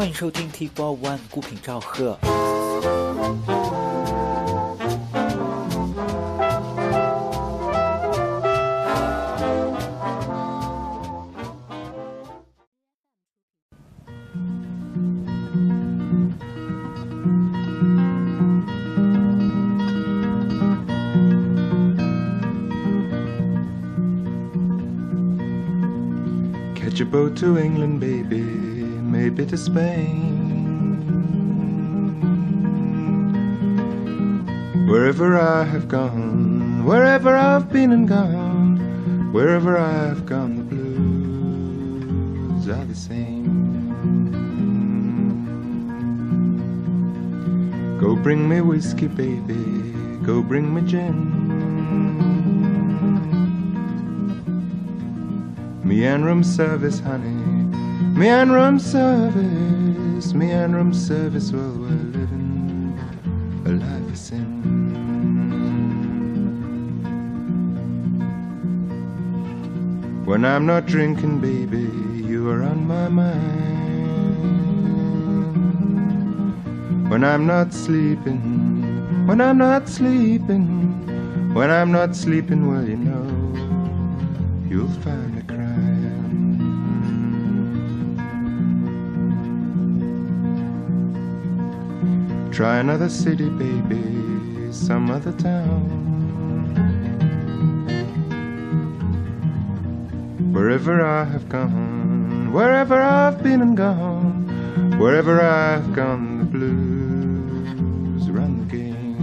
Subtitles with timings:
[0.00, 2.18] 欢迎收听 T Four One 孤品赵贺。
[26.96, 28.39] Catch a boat to England, baby,
[29.31, 30.27] maybe to Spain.
[34.89, 42.83] Wherever I have gone, wherever I've been and gone, wherever I've gone, the blues are
[42.85, 43.61] the same.
[48.01, 49.93] Go bring me whiskey, baby,
[50.25, 51.39] go bring me gin.
[55.85, 57.60] Me and room service, honey.
[58.13, 60.33] Me and room service.
[60.33, 61.51] Me and room service.
[61.51, 62.99] Well, we're living
[63.65, 64.61] a life of sin.
[70.25, 71.89] When I'm not drinking, baby,
[72.25, 73.81] you are on my mind.
[77.09, 83.27] When I'm not sleeping, when I'm not sleeping, when I'm not sleeping, well, you know,
[84.69, 85.40] you'll find me
[92.51, 95.87] Try another city, baby, some other town.
[100.51, 108.57] Wherever I have gone, wherever I've been and gone, wherever I've gone, the blues run
[108.59, 109.17] the game.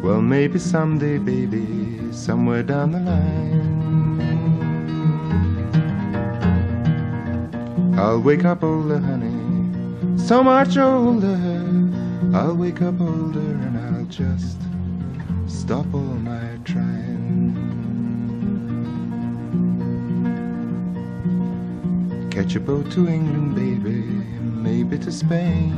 [0.00, 3.63] Well, maybe someday, baby, somewhere down the line.
[8.04, 11.40] I'll wake up older, honey, so much older.
[12.34, 14.58] I'll wake up older and I'll just
[15.46, 17.56] stop all my trying.
[22.30, 24.02] Catch a boat to England, baby,
[24.68, 25.72] maybe to Spain.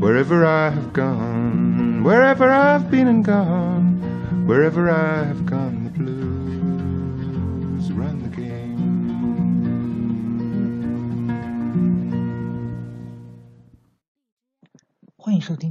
[0.00, 5.39] Wherever I have gone, wherever I've been and gone, wherever I have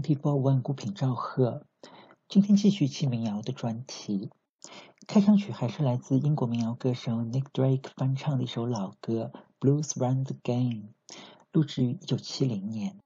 [0.09, 1.67] 欢迎收听 T Four One 孤品赵贺。
[2.27, 4.31] 今天继续期民谣的专题，
[5.05, 10.73] 开场曲还是来自英国民谣歌手 Nick Drake 翻唱的一首老歌《Blues Run the Game》，
[11.51, 12.97] 录制于1970年。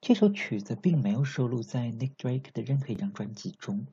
[0.00, 3.86] 这首曲子并没有收录在 Nick Drake 的任何一张专辑中，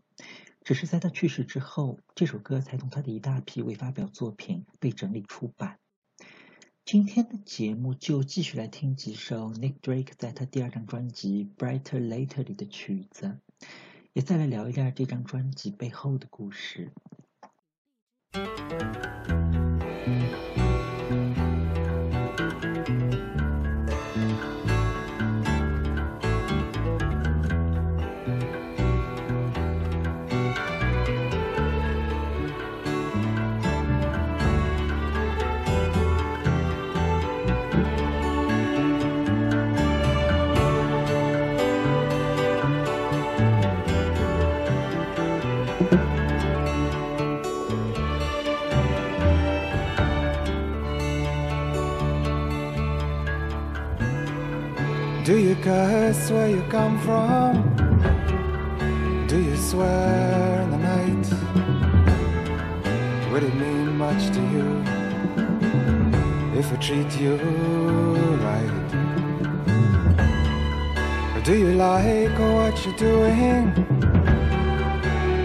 [0.63, 5.77] 只是在他去世之后，这首歌才从他的一大批未发表作品被整理出版。
[6.85, 13.39] 今天的节目就继续来听几首 Nick Drake 在他第二张专辑《Brighter Later》里的曲子，
[14.11, 16.91] 也再来聊一下这张专辑背后的故事。
[55.33, 57.53] Do you curse where you come from?
[59.25, 61.25] Do you swear in the night?
[63.31, 64.83] Would it mean much to you
[66.55, 67.37] if I treat you
[68.45, 68.77] right?
[71.35, 73.73] Or do you like what you're doing?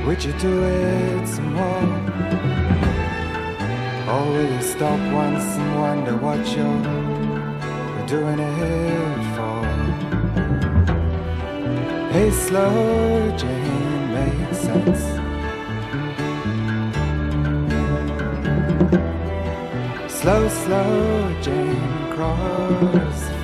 [0.05, 1.89] Would you do it some more?
[4.13, 7.38] Or will you stop once and wonder what you're
[8.09, 9.65] doing it for?
[12.11, 15.03] Hey, slow Jane makes sense.
[20.21, 23.38] Slow, slow Jane cross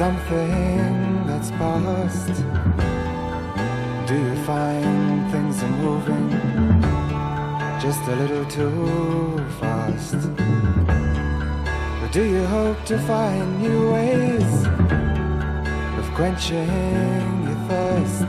[0.00, 2.32] something that's past?
[4.08, 6.30] Do you find things are moving
[7.78, 10.14] just a little too fast?
[12.00, 14.50] Or do you hope to find new ways
[16.00, 18.28] of quenching your thirst?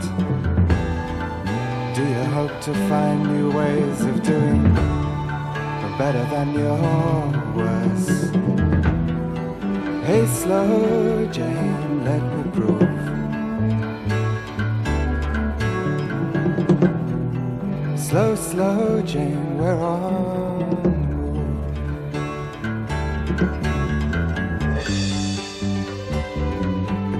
[1.96, 4.62] Do you hope to find new ways of doing
[5.96, 6.76] better than your
[7.56, 8.41] worst?
[10.12, 12.98] Hey, slow Jane, let me prove.
[17.98, 20.60] Slow, slow Jane, we're on.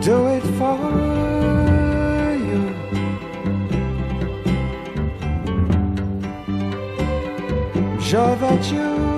[0.02, 0.76] Do it for
[2.48, 2.62] you.
[7.74, 9.12] I'm sure that you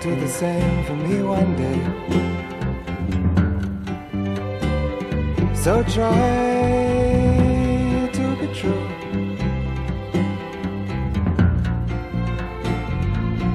[0.00, 2.33] do the same for me one day.
[5.64, 6.10] So try
[8.12, 8.86] to be true.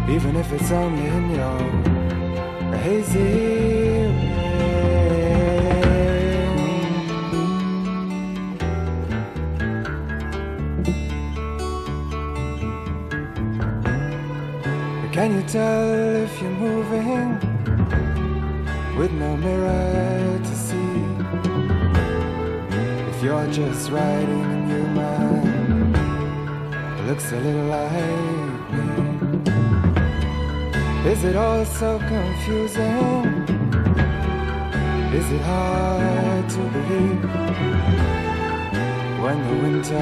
[0.09, 1.59] Even if it's only in your
[2.77, 4.09] hazy.
[15.13, 15.83] Can you tell
[16.23, 17.38] if you're moving
[18.97, 21.08] with no mirror to see?
[23.19, 25.94] If you're just writing a new man,
[27.00, 28.86] it looks a little like me.
[31.12, 33.25] Is it all so confusing?
[35.12, 37.24] Is it hard to believe?
[39.22, 39.98] When the winter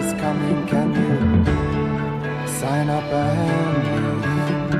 [0.00, 1.16] is coming, can you
[2.60, 3.82] sign up and
[4.28, 4.74] leave?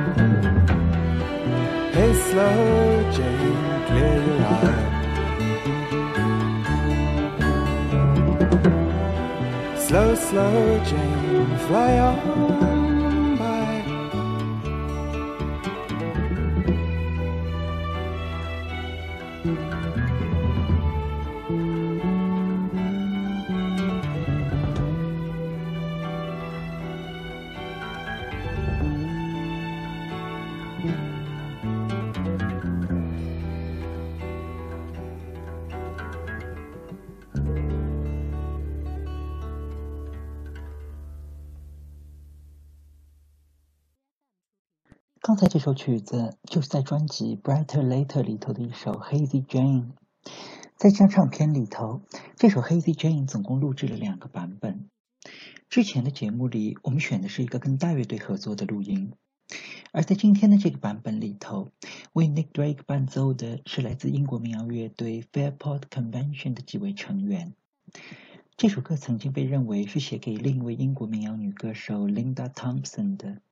[1.95, 4.88] Hey, slow Jane, clear your eye.
[9.89, 12.48] Slow, slow Jane, fly on
[45.29, 49.91] 刚才这首曲子就是在专辑《Brighter Later》里头的一首《Hazy Jane》。
[50.75, 52.01] 在这张唱片里头，
[52.35, 54.89] 这首《Hazy Jane》总共录制了两个版本。
[55.69, 59.13] 之前的节目里，我们选的是一个跟大乐队合作的录音，
[59.91, 61.69] 而在今天的这个版本里头，
[62.13, 67.53] 为 Nick Drake 伴奏的是来自英国民谣乐队 Fairport Convention 的几位成员。
[68.57, 73.43] 这首歌曾经被认为是写给另一位英国民谣女歌手 Linda Thompson 的。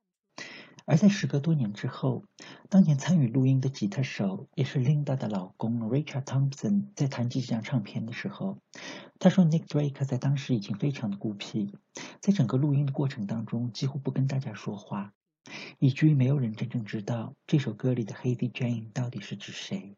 [0.90, 2.24] 而在时隔多年之后，
[2.70, 8.56] 当年参与录音的吉他手也是 Linda 的老公 Richard Thompson 在谈及这张唱片的时候，
[9.18, 11.74] 他说 Nick Drake 在当时已经非常的孤僻，
[12.20, 15.12] 在整个录音的过程当中几乎不跟大家说话，
[15.78, 19.94] 以至于没有人真正知道这首歌里的 Hazy Jane 到底是指谁。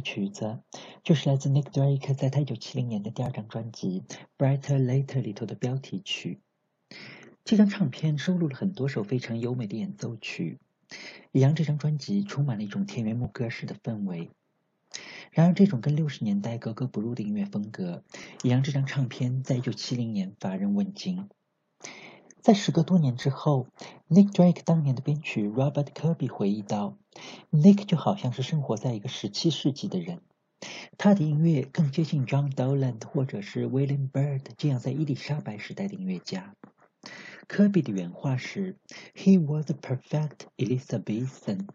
[0.00, 0.60] 曲子，
[1.02, 4.02] 就是来自 Nick Drake 在他1970年的第二张专辑
[4.38, 6.40] 《Brighter Later》里头的标题曲。
[7.44, 10.58] 这张唱片收录了很多首非常优美的演奏曲，
[11.32, 14.30] 也让这张专辑充满了一种田园牧歌式的氛围。
[15.30, 18.02] 然而，这种跟六十年代格格不入的音乐风格，
[18.42, 21.28] 也让这张唱片在1970年乏人问津。
[22.42, 23.66] 在时隔多年之后
[24.08, 26.96] ，Nick Drake 当年的编曲 Robert Kirby 回忆道
[27.50, 30.20] ：“Nick 就好像是生活在一个17世纪的人，
[30.96, 36.54] 他的音乐更接近 John Doland 或者是 William Byrd 这样在伊丽莎白时代的音乐家。”
[37.46, 38.78] 科比的原话是
[39.14, 41.68] ：“He was a perfect Elizabethan。”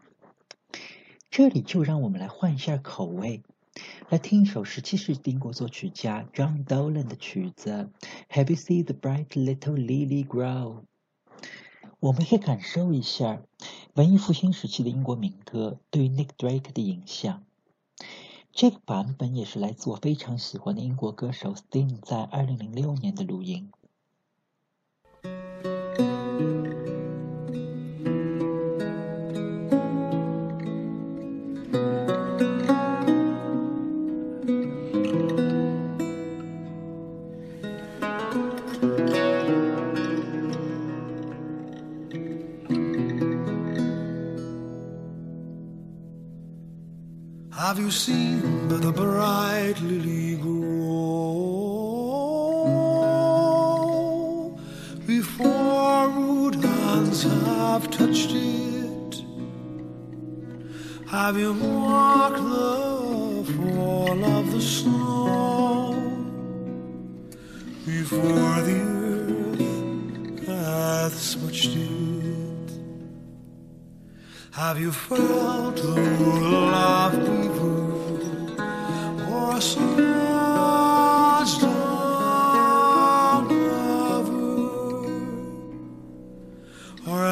[1.30, 3.42] 这里就让我们来换一下口味。
[4.08, 7.90] 来听一首十七世纪英国作曲家 John Dolan 的曲子
[8.30, 10.84] ，Have you seen the bright little lily grow？
[11.98, 13.42] 我们可以感受一下
[13.94, 17.42] 文艺复兴时期的英国民歌对于 Nick Drake 的影响。
[18.52, 23.72] 这个版本也是来自我非常喜欢的英国歌手 Sting 在二零零六年的录音。
[47.66, 50.54] Have you seen the bright lily grow
[55.04, 59.24] before rude hands have touched it?
[61.08, 65.92] Have you marked the fall of the snow
[67.84, 72.70] before the earth hath smutched it?
[74.52, 76.00] Have you felt the
[76.70, 77.55] love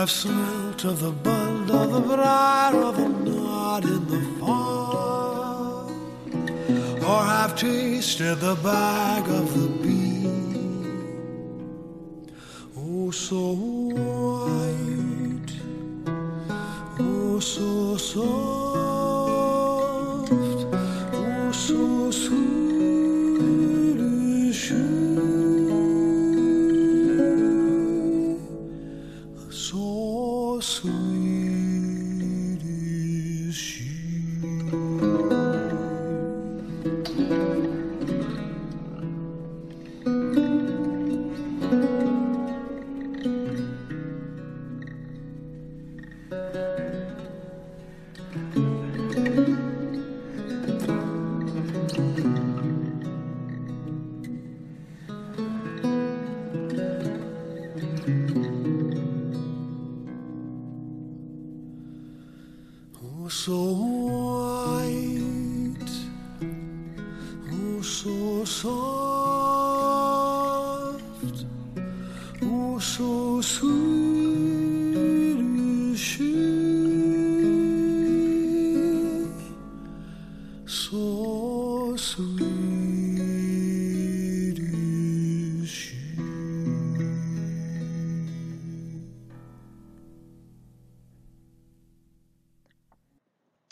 [0.05, 5.91] have smelt of the bud of the briar of the knot in the fall?
[7.11, 9.74] Or have tasted the bag of the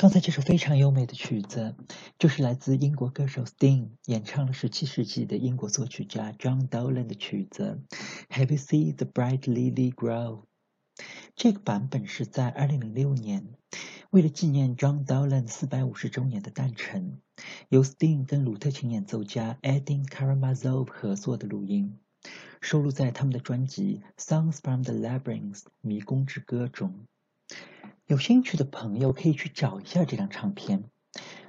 [0.03, 1.77] 刚才这首非常优美的曲子，
[2.19, 7.81] 就是来自英国歌手 Sting 演唱了17世纪的英国作曲家 John Dowland 的曲子
[8.37, 10.41] 《Have You Seen the Bright Lily Grow》。
[11.37, 13.47] 这个版本是在2006年，
[14.11, 17.21] 为了纪念 John Dowland 450周年的诞辰，
[17.69, 21.97] 由 Sting 跟鲁特琴演奏家 Edin Karamazov 合作的录音，
[22.61, 27.07] 收录在他们的专辑《Songs from the Labyrinth》迷宫之歌中。
[28.13, 30.85] 有兴趣的朋友可以去找一下这张唱片，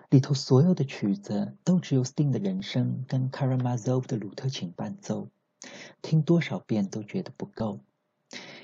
[0.10, 5.28] 里头所有的曲子都只有 Sting 的人声跟 Karamazov 的鲁特琴伴奏，
[6.02, 7.82] 听多少遍都觉得不够。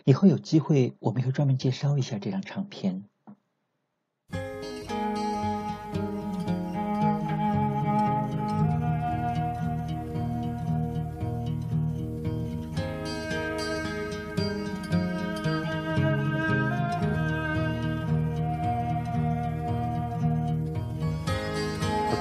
[0.06, 3.04] 以后有机会我们会专门介绍一下这张唱片。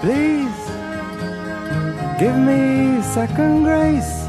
[0.01, 0.61] Please
[2.21, 4.29] give me second grace.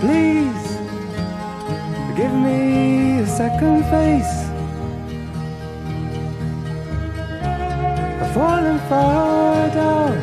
[0.00, 0.64] Please
[2.16, 4.34] give me a second face.
[8.20, 10.14] I've fallen far down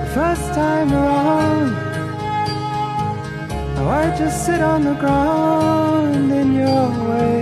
[0.00, 1.72] the first time around.
[3.74, 7.37] Now I just sit on the ground in your way.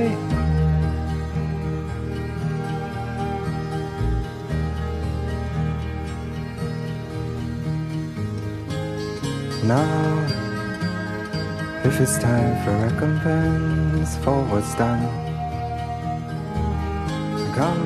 [9.67, 10.23] Now,
[11.83, 15.03] if it's time for recompense for what's done,
[17.53, 17.85] come,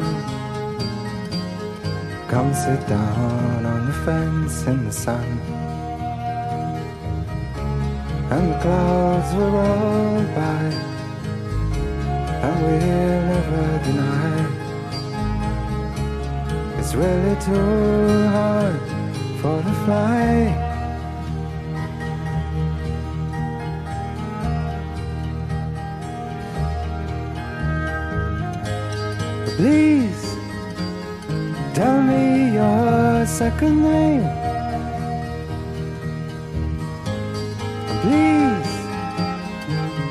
[2.28, 5.24] come sit down on the fence in the sun.
[8.30, 10.64] And the clouds will roll by,
[12.44, 14.38] and we'll never deny.
[16.78, 18.80] It's really too hard
[19.40, 20.69] for the fly.
[29.60, 30.22] Please
[31.74, 34.24] tell me your second name.
[38.00, 38.72] Please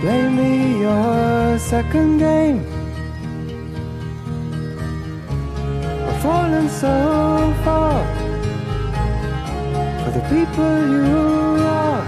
[0.02, 2.60] play me your second game.
[6.08, 6.96] I've fallen so
[7.64, 8.06] far
[10.04, 11.18] for the people you
[11.66, 12.06] are.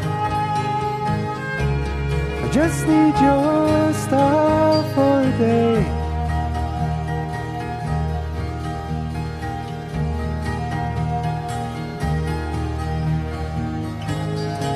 [2.44, 5.91] I just need your star for a day.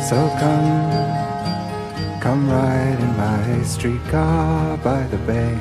[0.10, 5.58] So come, come ride in my streetcar by the bay.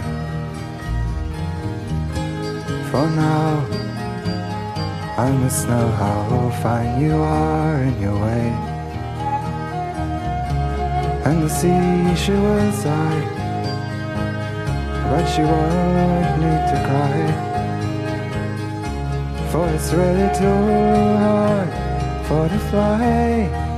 [2.91, 3.65] For now,
[5.17, 8.53] I must know how fine you are in your way.
[11.25, 13.25] And the sea, she will sigh,
[15.09, 17.21] but she won't need to cry.
[19.51, 21.71] For it's really too hard
[22.27, 23.74] for to fly.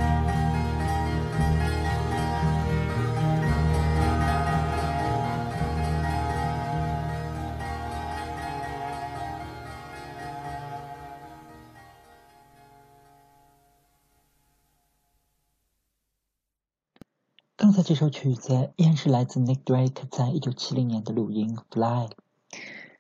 [17.87, 22.09] 这首曲子依然是来自 Nick Drake 在一九七零年的录音《Fly》，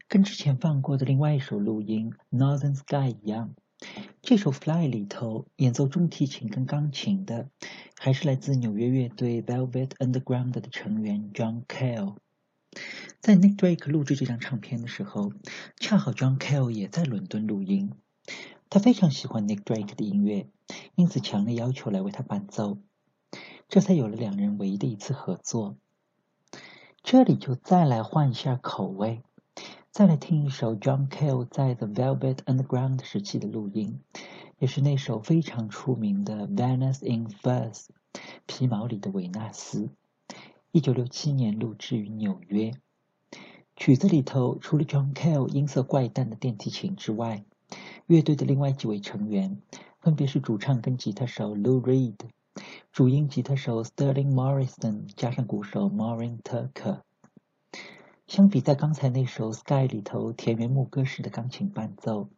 [0.06, 3.56] 跟之前放过的另外一首录音《Northern Sky》一样，
[4.22, 7.50] 这首《Fly》里头演奏中提琴跟钢琴的
[7.98, 12.14] 还是来自纽约乐队 Velvet Underground 的成员 John Cale。
[13.20, 15.32] 在 Nick Drake 录制这张唱片的时候，
[15.80, 17.90] 恰好 John Cale 也在伦敦录音，
[18.70, 20.48] 他非常喜欢 Nick Drake 的音乐，
[20.94, 22.78] 因此强烈要求来为他伴奏。
[23.68, 25.76] 这才有了两人唯一的一次合作。
[27.02, 29.22] 这里就再来换一下口味，
[29.90, 34.00] 再来听一首 John Cale 在 The Velvet Underground 时期的录音，
[34.58, 37.86] 也是那首非常出名的《Venus in Furs》
[38.46, 39.90] 皮毛里的维纳斯，
[40.72, 42.72] 一九六七年录制于纽约。
[43.76, 47.44] 曲子里头除了 John Cale 音色怪诞的电提琴之外，
[48.06, 49.60] 乐队的另外几位成员
[50.00, 52.16] 分别是主唱跟吉他手 Lou Reed。
[52.92, 57.02] 主音吉他手 Sterling Morrison 加上鼓手 Maureen Tucker。
[58.26, 62.28] 相比在刚才那首《Sky》里头田园牧歌式的钢琴伴奏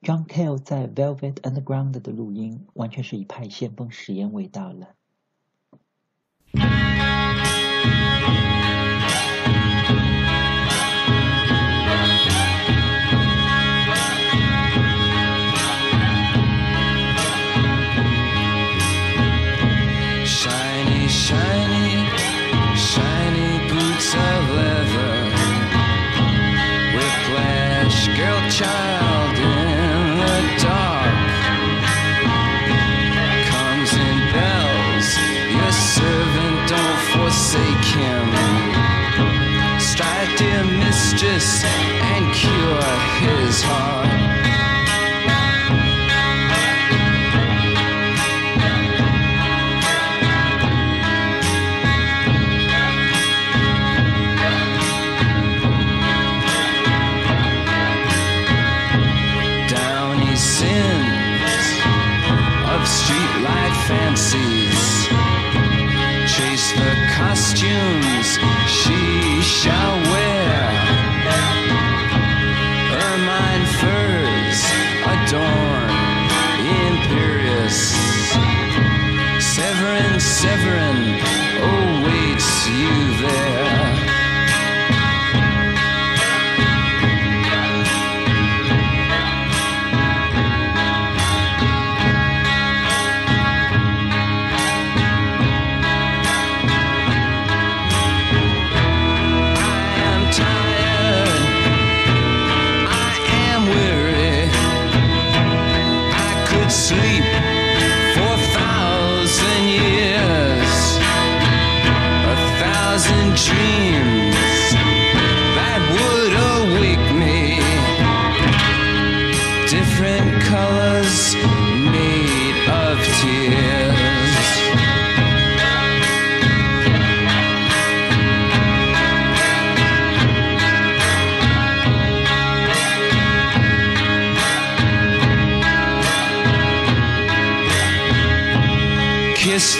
[0.00, 4.96] ，John Cale 在 Velvet Underground 的录音完全是一派先锋实验味道了。
[37.32, 38.28] Forsake him.
[39.80, 42.82] Strike, dear mistress, and cure
[43.24, 44.21] his heart.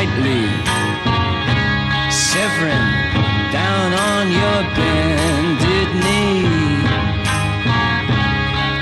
[0.00, 0.46] Slightly.
[2.10, 2.86] Severin,
[3.52, 6.46] down on your bended knee.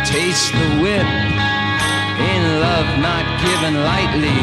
[0.06, 1.10] Taste the whip
[2.32, 4.42] in love not given lightly.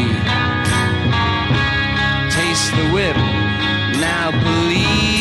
[2.29, 3.15] Taste the whip,
[4.01, 5.14] now bleed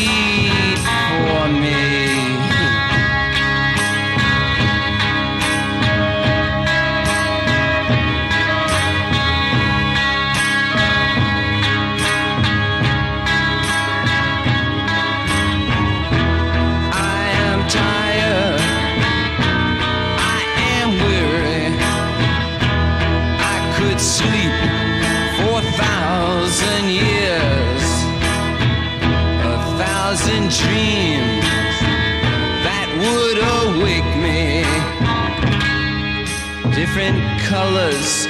[36.75, 38.27] Different colors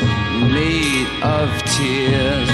[0.54, 2.50] made of tears.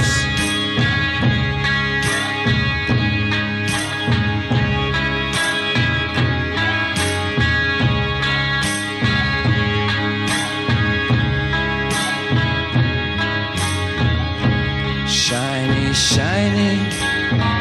[15.11, 16.89] Shiny, shiny,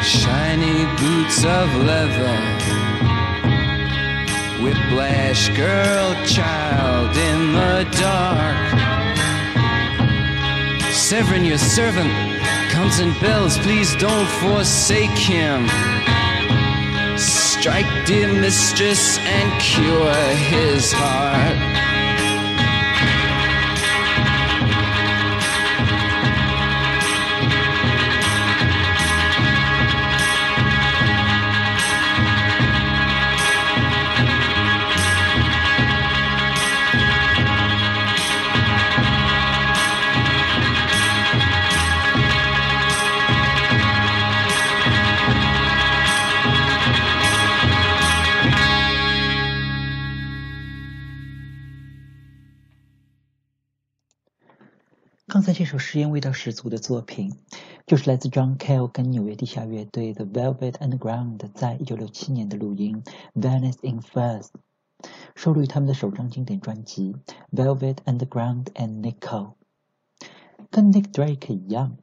[0.01, 2.60] shiny boots of leather.
[4.61, 8.79] Whiplash girl, child in the dark.
[10.93, 12.11] Severin, your servant,
[12.69, 13.57] comes in bells.
[13.57, 15.67] Please don't forsake him.
[17.17, 21.90] Strike, dear mistress, and cure his heart.
[55.71, 57.33] 首实验味道十足的作品，
[57.87, 63.01] 就是来自 John Cale 跟纽约地下乐队 The Velvet Underground 在一九六七年的录音
[63.41, 64.49] 《Venice in First》，
[65.33, 67.15] 收录于他们的首张经典专辑
[67.55, 69.53] 《Velvet Underground and Nickel》。
[70.69, 71.95] 跟 Nick Drake 一样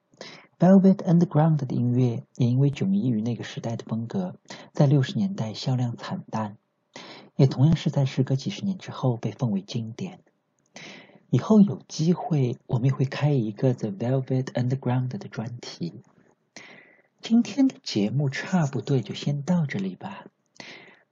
[0.58, 4.36] ，Velvet Underground 的音乐也因为迥异于那个时代的风格，
[4.72, 6.56] 在六十年代销量惨淡，
[7.36, 10.20] 也同样是在时隔几十年之后被奉为经典。
[11.30, 16.00] 以后有机会，我们也会开一个 The Velvet Underground 的专题。
[17.20, 20.24] 今天的节目差不多就先到这里吧。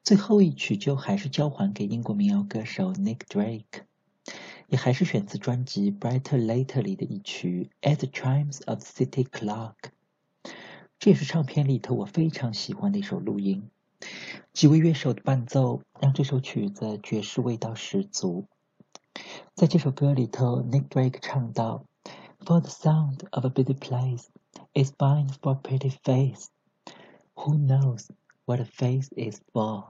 [0.03, 3.83] 最后一曲就还是交还给英国民谣歌手 Nick Drake，
[4.69, 9.75] 也还是选自专辑《Brighter Later》里的一曲《At the Chimes of City Clock》。
[10.99, 13.69] 这也是唱片里头我非常喜欢的一首录音。
[14.55, 18.47] 几位乐手的伴奏让这首曲子爵士味道十足。
[19.56, 21.86] 在这首歌里头，Nick Drake 唱到：“
[22.46, 24.26] For the sound of a busy place
[24.74, 26.48] is fine for a pretty face.
[27.36, 28.10] Who knows
[28.46, 29.90] what a face is for?”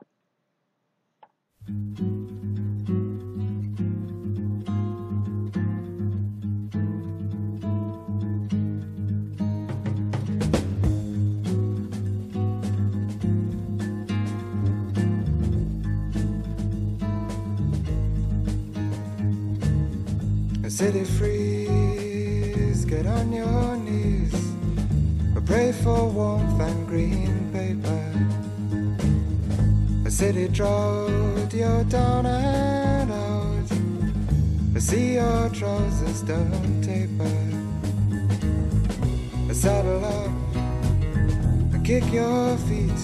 [20.76, 24.34] City freeze, get on your knees,
[25.34, 28.02] or pray for warmth and green paper.
[30.06, 33.72] A city drought, you're down and out.
[34.76, 37.36] I see your trousers don't taper.
[39.48, 40.30] I saddle up,
[41.74, 43.02] I kick your feet.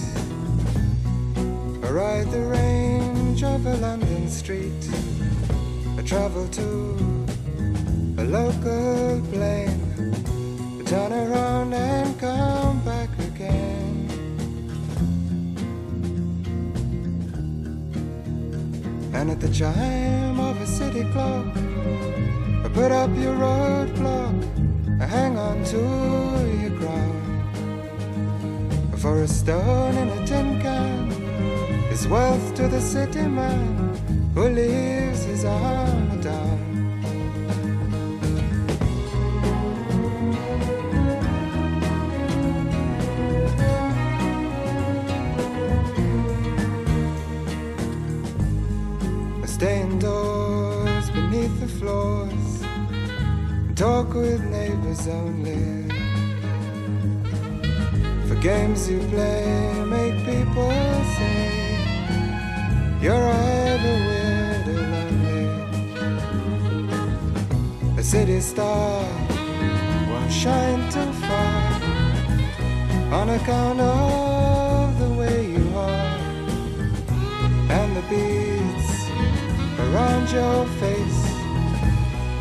[1.83, 4.89] I ride the range of a London street.
[5.97, 7.12] I travel to
[8.23, 9.81] a local plane.
[10.85, 14.07] Turn around and come back again.
[19.13, 21.53] And at the chime of a city clock,
[22.73, 24.37] put up your roadblock.
[24.99, 25.81] Hang on to
[26.61, 27.19] your crown.
[28.99, 31.11] For a stone in a tin can
[31.91, 33.95] is wealth to the city man
[34.33, 36.12] who leaves his armor
[51.83, 52.61] floors
[53.67, 55.89] and talk with neighbors only.
[58.27, 59.43] For games you play
[59.97, 60.71] make people
[61.17, 61.43] say
[63.03, 65.45] you're either weird or lonely.
[67.97, 69.03] A city star
[70.09, 71.63] won't shine too far
[73.19, 76.17] on account of the way you are
[77.77, 78.89] and the beads
[79.85, 81.42] around your face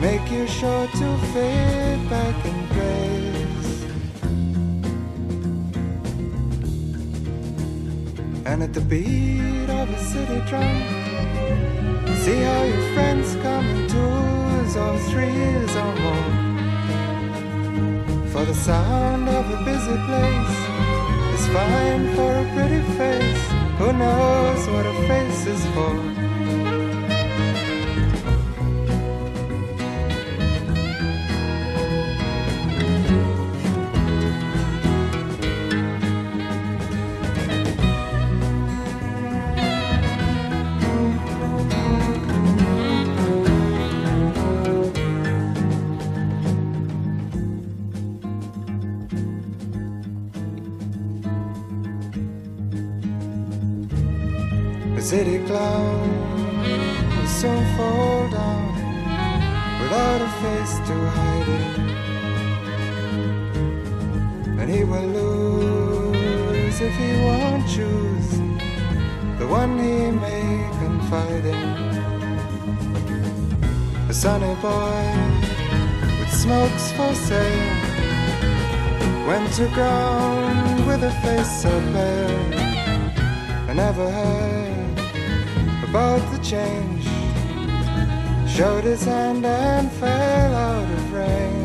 [0.02, 3.72] make you sure to fade back in place.
[8.44, 10.76] And at the beat of a city drum,
[12.24, 16.32] see how your friends come in twos or threes or more.
[18.32, 20.58] For the sound of a busy place
[21.36, 23.44] is fine for a pretty face.
[23.78, 26.31] Who knows what a face is for?
[65.22, 68.30] Lose if he won't choose
[69.38, 71.70] the one he may confide in.
[74.08, 75.02] A sunny boy
[76.18, 77.92] with smokes for sale
[79.26, 82.54] went to ground with a face so pale.
[83.70, 84.98] I never heard
[85.88, 87.06] about the change.
[88.48, 91.61] Showed his hand and fell out of range.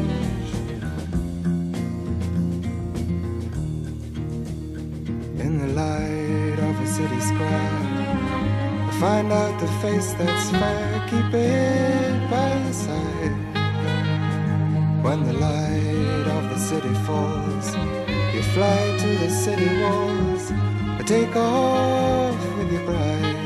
[5.77, 7.81] Light of a city square,
[8.89, 10.89] I find out the face that's fair.
[11.11, 13.37] Keep it by your side.
[15.05, 17.67] When the light of the city falls,
[18.33, 20.43] you fly to the city walls.
[20.99, 23.37] I take off with your bride.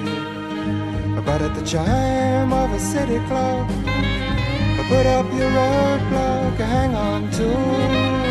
[1.28, 3.70] But at the chime of a city clock,
[4.80, 8.31] I put up your roadblock, hang on to.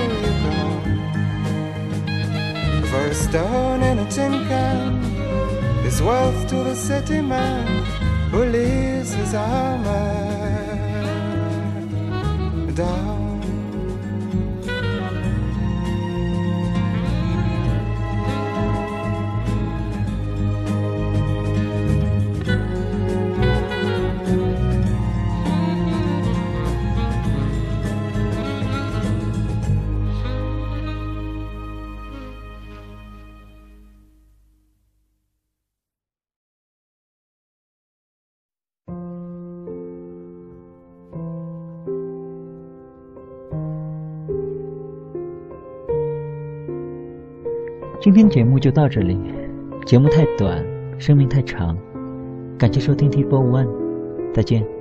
[2.90, 5.04] For a stone in a tin can
[5.86, 7.84] is wealth to the city man
[8.32, 10.29] who leaves his armor
[48.20, 49.18] 今天节目就到这里，
[49.86, 50.62] 节目太短，
[50.98, 51.74] 生命太长，
[52.58, 53.66] 感谢收听 T Four One，
[54.34, 54.79] 再见。